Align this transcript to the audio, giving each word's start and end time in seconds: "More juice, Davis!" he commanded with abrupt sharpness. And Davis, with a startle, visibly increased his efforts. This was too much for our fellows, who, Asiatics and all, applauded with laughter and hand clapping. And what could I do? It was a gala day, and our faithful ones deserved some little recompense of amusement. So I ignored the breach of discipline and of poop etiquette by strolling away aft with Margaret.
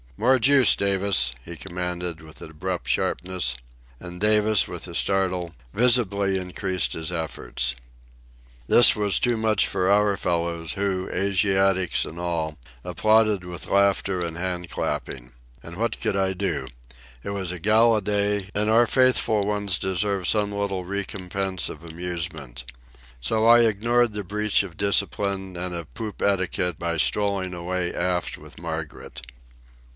"More 0.17 0.37
juice, 0.39 0.75
Davis!" 0.75 1.31
he 1.45 1.55
commanded 1.55 2.21
with 2.21 2.41
abrupt 2.43 2.87
sharpness. 2.87 3.55
And 3.99 4.21
Davis, 4.21 4.67
with 4.67 4.87
a 4.87 4.93
startle, 4.95 5.55
visibly 5.73 6.39
increased 6.39 6.93
his 6.93 7.11
efforts. 7.11 7.75
This 8.67 8.95
was 8.95 9.17
too 9.17 9.35
much 9.35 9.67
for 9.67 9.89
our 9.89 10.17
fellows, 10.17 10.73
who, 10.73 11.09
Asiatics 11.11 12.05
and 12.05 12.19
all, 12.19 12.57
applauded 12.83 13.45
with 13.45 13.67
laughter 13.67 14.23
and 14.23 14.37
hand 14.37 14.69
clapping. 14.69 15.33
And 15.63 15.75
what 15.75 15.99
could 15.99 16.15
I 16.15 16.33
do? 16.33 16.67
It 17.23 17.31
was 17.31 17.51
a 17.51 17.59
gala 17.59 18.01
day, 18.01 18.49
and 18.53 18.69
our 18.69 18.87
faithful 18.87 19.41
ones 19.41 19.79
deserved 19.79 20.27
some 20.27 20.51
little 20.51 20.83
recompense 20.83 21.67
of 21.67 21.83
amusement. 21.83 22.63
So 23.21 23.47
I 23.47 23.61
ignored 23.61 24.13
the 24.13 24.23
breach 24.23 24.61
of 24.61 24.77
discipline 24.77 25.55
and 25.57 25.73
of 25.73 25.91
poop 25.95 26.21
etiquette 26.21 26.77
by 26.79 26.97
strolling 26.97 27.53
away 27.55 27.93
aft 27.93 28.37
with 28.37 28.59
Margaret. 28.59 29.21